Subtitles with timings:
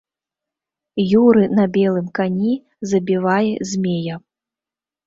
[1.21, 2.53] Юры на белым кані
[2.95, 4.15] забівае змея.